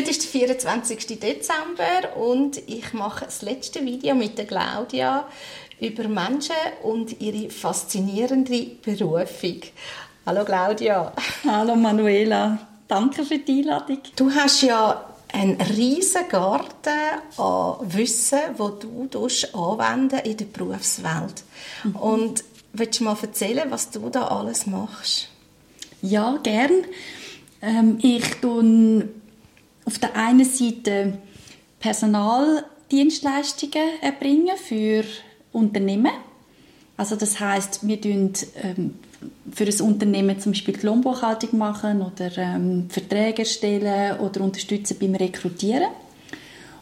Heute 0.00 0.12
ist 0.12 0.22
der 0.22 0.30
24. 0.30 1.20
Dezember 1.20 2.16
und 2.16 2.56
ich 2.66 2.94
mache 2.94 3.26
das 3.26 3.42
letzte 3.42 3.84
Video 3.84 4.14
mit 4.14 4.38
der 4.38 4.46
Claudia 4.46 5.28
über 5.78 6.08
Menschen 6.08 6.56
und 6.82 7.20
ihre 7.20 7.50
faszinierende 7.50 8.78
Berufung. 8.82 9.60
Hallo 10.24 10.42
Claudia. 10.46 11.12
Hallo 11.46 11.76
Manuela. 11.76 12.66
Danke 12.88 13.26
für 13.26 13.36
die 13.40 13.58
Einladung. 13.58 13.98
Du 14.16 14.30
hast 14.30 14.62
ja 14.62 15.04
einen 15.34 15.60
riesen 15.60 16.26
Garten 16.30 16.88
an 17.36 17.74
Wissen, 17.80 18.40
wo 18.56 18.68
du 18.70 19.06
anwenden 19.52 20.20
in 20.20 20.34
der 20.38 20.46
Berufswelt. 20.46 21.42
Mhm. 21.84 21.96
Und 21.96 22.44
willst 22.72 23.00
du 23.00 23.04
mal 23.04 23.18
erzählen, 23.20 23.70
was 23.70 23.90
du 23.90 24.08
da 24.08 24.28
alles 24.28 24.64
machst? 24.64 25.28
Ja, 26.00 26.38
gern. 26.42 26.86
Ähm, 27.60 27.98
ich 28.00 28.36
tue 28.36 29.10
auf 29.90 29.98
der 29.98 30.14
einen 30.14 30.44
Seite 30.44 31.14
Personaldienstleistungen 31.80 34.00
erbringen 34.00 34.56
für 34.56 35.02
Unternehmen. 35.52 36.12
Also 36.96 37.16
das 37.16 37.40
heißt, 37.40 37.88
wir 37.88 38.00
tun 38.00 38.32
ähm, 38.62 38.94
für 39.50 39.64
ein 39.64 39.80
Unternehmen 39.80 40.38
zum 40.38 40.52
Beispiel 40.52 40.76
die 40.76 40.86
Lohnbuchhaltung 40.86 41.58
machen 41.58 42.02
oder 42.02 42.30
ähm, 42.38 42.88
Verträge 42.88 43.42
erstellen 43.42 44.20
oder 44.20 44.42
unterstützen 44.42 44.96
beim 45.00 45.16
Rekrutieren. 45.16 45.90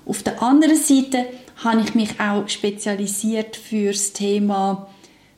Auf 0.04 0.22
der 0.22 0.42
anderen 0.42 0.76
Seite 0.76 1.24
habe 1.64 1.80
ich 1.80 1.94
mich 1.94 2.20
auch 2.20 2.46
spezialisiert 2.48 3.56
für 3.56 3.92
das 3.92 4.12
Thema 4.12 4.90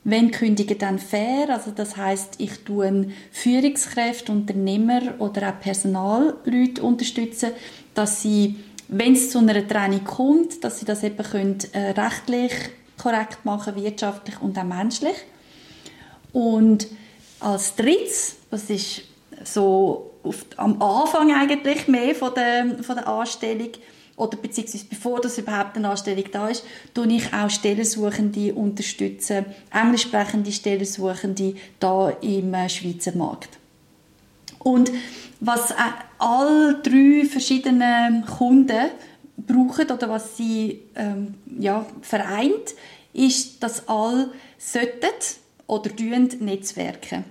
wenn 0.03 0.31
kündigen 0.31 0.77
dann 0.79 0.97
fair, 0.97 1.49
also 1.49 1.71
das 1.71 1.95
heißt, 1.95 2.35
ich 2.39 2.63
tue 2.63 3.09
Führungskräfte, 3.31 4.31
Unternehmer 4.31 5.01
oder 5.19 5.49
auch 5.49 5.59
Personalleute 5.59 6.81
unterstützen, 6.81 7.51
dass 7.93 8.21
sie, 8.21 8.57
wenn 8.87 9.13
es 9.13 9.29
zu 9.29 9.39
einer 9.39 9.67
Trennung 9.67 10.03
kommt, 10.03 10.63
dass 10.63 10.79
sie 10.79 10.85
das 10.85 11.03
eben 11.03 11.23
können, 11.23 11.59
äh, 11.73 11.91
rechtlich 11.91 12.51
korrekt 12.97 13.45
machen, 13.45 13.75
wirtschaftlich 13.75 14.41
und 14.41 14.57
auch 14.57 14.63
menschlich. 14.63 15.15
Und 16.33 16.87
als 17.39 17.75
drittes, 17.75 18.37
das 18.49 18.69
ist 18.69 19.03
so 19.43 20.11
auf, 20.23 20.45
am 20.57 20.81
Anfang 20.81 21.33
eigentlich 21.33 21.87
mehr 21.87 22.15
von 22.15 22.33
der, 22.33 22.83
von 22.83 22.95
der 22.95 23.07
Anstellung, 23.07 23.71
oder 24.15 24.37
beziehungsweise 24.37 24.85
bevor 24.89 25.21
das 25.21 25.37
überhaupt 25.37 25.77
eine 25.77 25.89
Anstellung 25.89 26.25
da 26.31 26.47
ist, 26.47 26.63
tue 26.93 27.11
ich 27.13 27.33
auch 27.33 27.49
Stellensuchende 27.49 28.53
unterstützen, 28.53 29.45
englisch 29.73 30.03
sprechende 30.03 30.51
Stellensuchende 30.51 31.55
da 31.79 32.09
im 32.21 32.53
äh, 32.53 32.69
Schweizer 32.69 33.15
Markt. 33.15 33.57
Und 34.59 34.91
was 35.39 35.71
äh, 35.71 35.75
all 36.19 36.81
drei 36.83 37.25
verschiedene 37.25 38.23
Kunden 38.37 38.91
brauchen 39.37 39.89
oder 39.89 40.09
was 40.09 40.37
sie 40.37 40.81
ähm, 40.95 41.35
ja, 41.59 41.85
vereint, 42.01 42.75
ist, 43.13 43.61
dass 43.63 43.87
alle 43.87 44.29
sollten 44.57 45.09
oder 45.67 45.89
Netzwerken. 46.39 47.23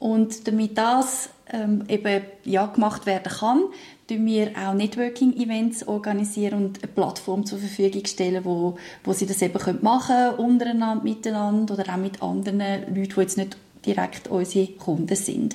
Und 0.00 0.48
damit 0.48 0.76
das 0.76 1.28
ähm, 1.52 1.84
eben 1.86 2.22
ja, 2.44 2.66
gemacht 2.66 3.06
werden 3.06 3.30
kann, 3.30 3.62
organisieren 4.08 4.26
wir 4.26 4.50
auch 4.56 4.74
Networking-Events 4.74 5.86
organisieren 5.86 6.54
und 6.64 6.82
eine 6.82 6.92
Plattform 6.92 7.46
zur 7.46 7.58
Verfügung 7.58 8.04
stellen, 8.06 8.44
wo, 8.44 8.76
wo 9.04 9.12
sie 9.12 9.26
das 9.26 9.40
eben 9.42 9.78
machen 9.82 10.16
können, 10.16 10.34
untereinander, 10.38 11.04
miteinander 11.04 11.74
oder 11.74 11.92
auch 11.92 11.98
mit 11.98 12.20
anderen 12.22 12.58
Leuten, 12.58 12.94
die 12.94 13.20
jetzt 13.20 13.36
nicht 13.36 13.56
direkt 13.86 14.28
unsere 14.28 14.66
Kunden 14.68 15.14
sind. 15.14 15.54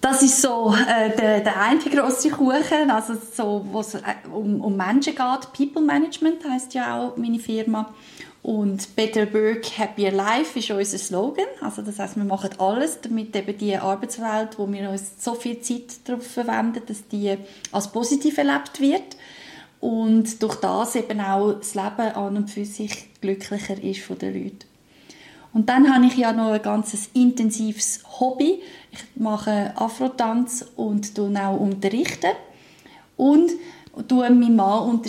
Das 0.00 0.22
ist 0.22 0.40
so 0.42 0.74
äh, 0.74 1.16
der, 1.16 1.40
der 1.40 1.60
eine 1.60 1.80
grosse 1.80 2.30
Kuchen, 2.30 2.90
also 2.90 3.14
so, 3.14 3.64
wo 3.72 3.80
es 3.80 3.94
äh, 3.94 4.00
um, 4.32 4.60
um 4.60 4.76
Menschen 4.76 5.14
geht. 5.14 5.52
People 5.56 5.82
Management 5.82 6.44
heißt 6.46 6.74
ja 6.74 6.98
auch 7.00 7.16
meine 7.16 7.38
Firma. 7.38 7.92
Und 8.44 8.94
Better 8.94 9.32
Work, 9.32 9.78
Happier 9.78 10.12
Life 10.12 10.58
ist 10.58 10.70
unser 10.70 10.98
Slogan. 10.98 11.46
Also 11.62 11.80
das 11.80 11.98
heißt, 11.98 12.16
wir 12.16 12.24
machen 12.24 12.50
alles, 12.58 13.00
damit 13.00 13.34
eben 13.34 13.56
die 13.56 13.74
Arbeitswelt, 13.74 14.58
wo 14.58 14.70
wir 14.70 14.90
uns 14.90 15.12
so 15.18 15.34
viel 15.34 15.60
Zeit 15.60 16.06
darauf 16.06 16.26
verwenden, 16.26 16.82
dass 16.86 17.08
die 17.08 17.38
als 17.72 17.90
positiv 17.90 18.36
erlebt 18.36 18.82
wird 18.82 19.16
und 19.80 20.42
durch 20.42 20.56
das 20.56 20.94
eben 20.94 21.22
auch 21.22 21.54
das 21.54 21.74
Leben 21.74 22.14
an 22.14 22.36
und 22.36 22.50
für 22.50 22.66
sich 22.66 23.08
glücklicher 23.22 23.82
ist 23.82 24.02
von 24.02 24.18
den 24.18 24.34
Leuten. 24.34 24.66
Und 25.54 25.70
dann 25.70 25.94
habe 25.94 26.04
ich 26.04 26.18
ja 26.18 26.34
noch 26.34 26.50
ein 26.50 26.60
ganz 26.60 27.08
intensives 27.14 28.02
Hobby. 28.20 28.60
Ich 28.90 29.04
mache 29.14 29.72
Afrotanz 29.74 30.66
und 30.76 31.18
auch 31.18 31.58
unterrichten 31.58 32.32
und 33.16 33.52
tue 34.06 34.28
meinen 34.28 34.56
Mann 34.56 35.02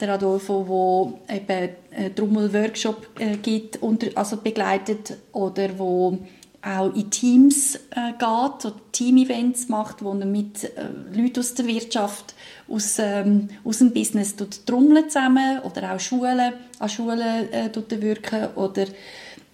der 0.00 0.14
Adolfo, 0.14 0.66
wo 0.66 1.20
eben 1.28 1.70
einen 1.96 2.14
Trommelworkshop 2.14 3.08
äh, 3.18 3.36
gibt, 3.36 3.78
also 4.16 4.36
begleitet 4.38 5.16
oder 5.32 5.78
wo 5.78 6.18
auch 6.62 6.92
in 6.94 7.10
Teams 7.10 7.76
äh, 7.90 8.12
geht, 8.18 8.62
so 8.62 8.72
Team-Events 8.90 9.68
macht, 9.68 10.02
wo 10.02 10.12
er 10.12 10.26
mit 10.26 10.64
äh, 10.64 10.88
Leuten 11.12 11.38
aus 11.38 11.54
der 11.54 11.66
Wirtschaft, 11.66 12.34
aus, 12.68 12.98
ähm, 12.98 13.48
aus 13.64 13.78
dem 13.78 13.92
Business 13.92 14.34
trommeln 14.66 15.08
zusammen 15.08 15.60
oder 15.60 15.94
auch 15.94 16.00
Schulen, 16.00 16.54
an 16.78 16.88
Schulen 16.88 17.52
äh, 17.52 18.02
wirken 18.02 18.48
oder 18.56 18.86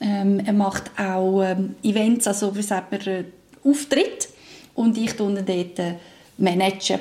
ähm, 0.01 0.41
er 0.41 0.53
macht 0.55 0.91
auch 0.99 1.43
ähm, 1.43 1.75
Events, 1.83 2.27
also 2.27 2.57
wie 2.57 2.63
sagt 2.63 2.93
man, 2.93 3.01
äh, 3.03 3.25
Auftritt 3.63 4.29
und 4.75 4.97
ich 4.97 5.13
tue 5.15 5.35
dort 5.35 5.79
äh, 5.79 5.95
managen 6.39 6.99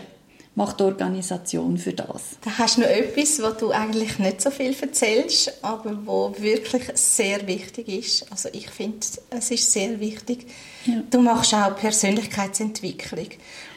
macht 0.56 0.80
die 0.80 0.84
Organisation 0.84 1.78
für 1.78 1.94
das. 1.94 2.38
Da 2.42 2.58
hast 2.58 2.78
du 2.78 2.82
noch 2.82 2.90
etwas, 2.90 3.42
was 3.42 3.58
du 3.58 3.72
eigentlich 3.72 4.20
nicht 4.20 4.42
so 4.42 4.52
viel 4.52 4.76
erzählst, 4.80 5.64
aber 5.64 5.98
wo 6.06 6.36
wirklich 6.38 6.84
sehr 6.96 7.48
wichtig 7.48 7.88
ist. 7.88 8.32
Also 8.32 8.50
ich 8.52 8.70
finde, 8.70 9.00
es 9.30 9.52
ist 9.52 9.72
sehr 9.72 10.00
wichtig. 10.00 10.48
Ja. 10.86 11.04
Du 11.10 11.22
machst 11.22 11.54
auch 11.54 11.76
Persönlichkeitsentwicklung. 11.76 13.30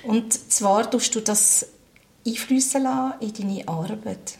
Und 0.02 0.32
zwar 0.52 0.90
tust 0.90 1.14
du 1.14 1.20
das 1.20 1.66
einfließen 2.26 2.86
in 3.20 3.32
deine 3.32 3.68
Arbeit. 3.68 4.38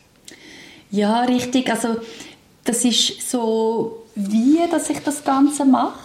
Ja, 0.91 1.23
richtig. 1.23 1.71
Also 1.71 1.97
das 2.65 2.85
ist 2.85 3.31
so, 3.31 4.05
wie 4.15 4.59
dass 4.71 4.91
ich 4.91 4.99
das 5.01 5.23
Ganze 5.23 5.65
mache, 5.65 6.01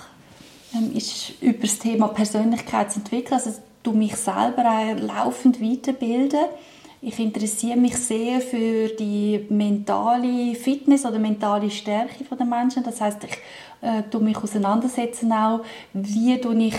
ähm, 0.76 0.96
ist 0.96 1.34
über 1.42 1.62
das 1.62 1.80
Thema 1.80 2.10
Persönlichkeitsentwicklung. 2.10 3.40
Also 3.40 3.54
du 3.84 3.92
mich 3.92 4.16
selber 4.16 4.66
auch 4.66 5.00
laufend 5.00 5.62
weiterbilden. 5.62 6.46
Ich 7.02 7.18
interessiere 7.20 7.78
mich 7.78 7.96
sehr 7.96 8.42
für 8.42 8.90
die 8.90 9.46
mentale 9.50 10.54
Fitness 10.56 11.06
oder 11.06 11.18
mentale 11.18 11.70
Stärke 11.70 12.24
der 12.24 12.46
Menschen. 12.46 12.84
Das 12.84 13.00
heißt, 13.00 13.24
ich 13.24 13.38
äh, 13.82 14.04
tue 14.12 14.22
mich 14.22 14.38
auseinandersetzen 14.38 15.32
auch, 15.32 15.62
wie 15.94 16.40
tue 16.42 16.62
ich, 16.62 16.76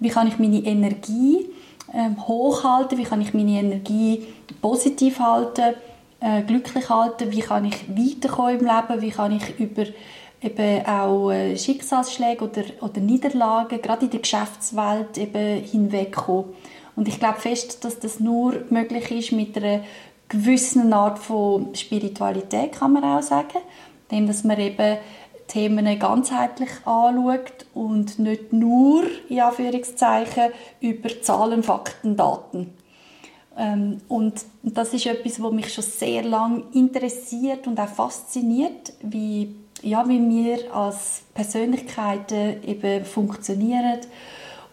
wie 0.00 0.08
kann 0.08 0.26
ich 0.26 0.38
meine 0.40 0.58
Energie 0.58 1.46
äh, 1.92 2.10
hochhalten, 2.20 2.98
wie 2.98 3.04
kann 3.04 3.20
ich 3.20 3.32
meine 3.32 3.60
Energie 3.60 4.26
positiv 4.60 5.20
halten, 5.20 5.74
äh, 6.18 6.42
glücklich 6.42 6.90
halten, 6.90 7.30
wie 7.30 7.40
kann 7.40 7.64
ich 7.64 7.76
weiterkommen 7.88 8.58
im 8.58 8.66
Leben, 8.66 9.02
wie 9.02 9.10
kann 9.10 9.36
ich 9.36 9.60
über 9.60 9.84
eben 10.42 10.86
auch 10.86 11.30
äh, 11.30 11.56
Schicksalsschläge 11.56 12.44
oder, 12.44 12.62
oder 12.80 13.00
Niederlagen, 13.00 13.80
gerade 13.82 14.06
in 14.06 14.10
der 14.10 14.20
Geschäftswelt, 14.20 15.18
eben 15.18 15.62
hinwegkommen. 15.62 16.52
Und 16.96 17.08
ich 17.08 17.18
glaube 17.18 17.40
fest, 17.40 17.84
dass 17.84 17.98
das 17.98 18.20
nur 18.20 18.64
möglich 18.70 19.10
ist 19.10 19.32
mit 19.32 19.56
einer 19.56 19.82
gewissen 20.28 20.92
Art 20.92 21.18
von 21.18 21.74
Spiritualität, 21.74 22.72
kann 22.72 22.92
man 22.92 23.04
auch 23.04 23.22
sagen. 23.22 23.58
Dem, 24.10 24.26
dass 24.26 24.44
man 24.44 24.58
eben 24.58 24.98
Themen 25.46 25.98
ganzheitlich 25.98 26.70
anschaut 26.84 27.66
und 27.74 28.18
nicht 28.18 28.52
nur, 28.52 29.04
in 29.28 29.40
Anführungszeichen, 29.40 30.52
über 30.80 31.08
Zahlen, 31.22 31.62
Fakten, 31.62 32.16
Daten. 32.16 32.74
Ähm, 33.58 34.00
und 34.08 34.34
das 34.62 34.94
ist 34.94 35.06
etwas, 35.06 35.42
was 35.42 35.52
mich 35.52 35.72
schon 35.74 35.84
sehr 35.84 36.22
lange 36.22 36.62
interessiert 36.72 37.66
und 37.66 37.80
auch 37.80 37.88
fasziniert, 37.88 38.92
wie 39.02 39.56
ja, 39.82 40.08
wie 40.08 40.20
wir 40.28 40.74
als 40.74 41.22
Persönlichkeiten 41.34 42.62
eben 42.64 43.04
funktionieren 43.04 44.00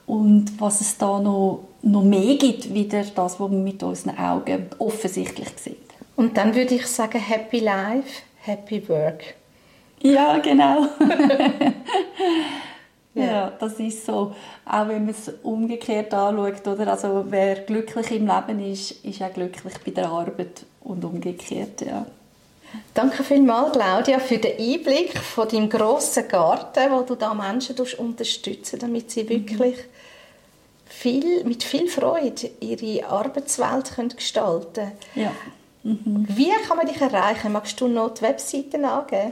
und 0.06 0.60
was 0.60 0.82
es 0.82 0.98
da 0.98 1.20
noch, 1.20 1.66
noch 1.82 2.04
mehr 2.04 2.36
gibt, 2.36 2.74
wieder 2.74 3.04
das, 3.04 3.40
was 3.40 3.52
wir 3.52 3.58
mit 3.58 3.84
unseren 3.84 4.18
Augen 4.18 4.68
offensichtlich 4.80 5.50
sehen. 5.58 5.76
Und 6.16 6.38
dann 6.38 6.56
würde 6.56 6.76
ich 6.76 6.88
sagen, 6.88 7.20
Happy 7.20 7.60
Life, 7.60 8.24
Happy 8.42 8.88
Work. 8.90 9.36
Ja, 10.02 10.38
genau. 10.40 10.88
ja. 13.14 13.24
ja, 13.24 13.52
das 13.60 13.80
ist 13.80 14.06
so. 14.06 14.34
Auch 14.66 14.88
wenn 14.88 15.06
man 15.06 15.10
es 15.10 15.32
umgekehrt 15.44 16.14
anschaut, 16.14 16.68
oder? 16.68 16.92
Also 16.92 17.26
wer 17.30 17.56
glücklich 17.62 18.12
im 18.12 18.28
Leben 18.28 18.60
ist, 18.72 18.92
ist 19.04 19.22
auch 19.22 19.34
glücklich 19.34 19.74
bei 19.86 19.92
der 19.92 20.10
Arbeit 20.10 20.66
und 20.82 21.04
umgekehrt, 21.04 21.82
ja. 21.82 22.06
Danke 22.94 23.24
vielmals, 23.24 23.72
Claudia, 23.74 24.20
für 24.20 24.38
den 24.38 24.60
Einblick 24.60 25.18
von 25.18 25.48
deinem 25.48 25.70
grossen 25.70 26.28
Garten, 26.28 26.92
wo 26.92 27.02
du 27.02 27.16
da 27.16 27.34
Menschen 27.34 27.76
unterstützen 27.98 28.78
damit 28.80 29.10
sie 29.12 29.30
wirklich 29.30 29.78
viel, 30.86 31.44
mit 31.44 31.64
viel 31.64 31.88
Freude 31.88 32.50
ihre 32.60 33.08
Arbeitswelt 33.08 33.96
können 33.96 34.10
gestalten 34.10 34.92
Ja. 35.16 35.32
Mhm. 35.84 36.26
Wie 36.30 36.52
kann 36.68 36.78
man 36.78 36.88
dich 36.88 37.00
erreichen? 37.00 37.54
Magst 37.54 37.80
du 37.80 37.88
noch 37.88 38.14
die 38.14 38.24
Webseiten 38.24 38.84
angeben? 38.84 39.32